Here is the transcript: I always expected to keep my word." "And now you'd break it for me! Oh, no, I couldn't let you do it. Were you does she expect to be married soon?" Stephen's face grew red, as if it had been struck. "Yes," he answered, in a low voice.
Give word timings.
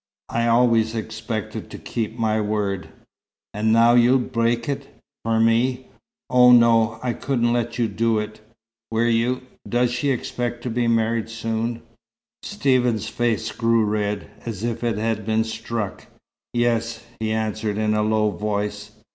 I 0.29 0.47
always 0.47 0.95
expected 0.95 1.69
to 1.69 1.77
keep 1.77 2.17
my 2.17 2.41
word." 2.41 2.89
"And 3.53 3.71
now 3.71 3.93
you'd 3.93 4.31
break 4.31 4.67
it 4.67 4.99
for 5.23 5.39
me! 5.39 5.89
Oh, 6.27 6.51
no, 6.53 6.99
I 7.03 7.13
couldn't 7.13 7.53
let 7.53 7.77
you 7.77 7.87
do 7.87 8.17
it. 8.17 8.41
Were 8.89 9.05
you 9.07 9.41
does 9.69 9.91
she 9.91 10.09
expect 10.09 10.63
to 10.63 10.71
be 10.71 10.87
married 10.87 11.29
soon?" 11.29 11.83
Stephen's 12.41 13.09
face 13.09 13.51
grew 13.51 13.85
red, 13.85 14.27
as 14.43 14.63
if 14.63 14.83
it 14.83 14.97
had 14.97 15.23
been 15.23 15.43
struck. 15.43 16.07
"Yes," 16.51 17.05
he 17.19 17.31
answered, 17.31 17.77
in 17.77 17.93
a 17.93 18.01
low 18.01 18.31
voice. 18.31 18.93